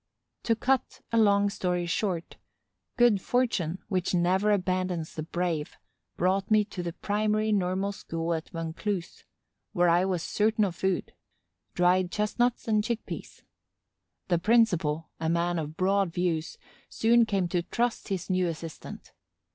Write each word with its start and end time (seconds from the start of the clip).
To 0.45 0.55
cut 0.55 1.01
a 1.11 1.17
long 1.19 1.47
story 1.51 1.85
short: 1.85 2.37
good 2.97 3.21
fortune, 3.21 3.77
which 3.87 4.15
never 4.15 4.49
abandons 4.49 5.13
the 5.13 5.21
brave, 5.21 5.77
brought 6.17 6.49
me 6.49 6.65
to 6.73 6.81
the 6.81 6.93
primary 6.93 7.51
normal 7.51 7.91
school 7.91 8.33
at 8.33 8.49
Vaucluse, 8.49 9.25
where 9.73 9.89
I 9.89 10.05
was 10.05 10.23
certain 10.23 10.63
of 10.65 10.75
food: 10.75 11.13
dried 11.75 12.11
chestnuts 12.11 12.67
and 12.67 12.83
chick 12.83 13.05
peas. 13.05 13.43
The 14.27 14.39
principal, 14.39 15.11
a 15.19 15.29
man 15.29 15.59
of 15.59 15.77
broad 15.77 16.11
views, 16.11 16.57
soon 16.89 17.27
came 17.27 17.47
to 17.49 17.61
trust 17.61 18.07
his 18.07 18.27
new 18.27 18.47
assistant. 18.47 19.11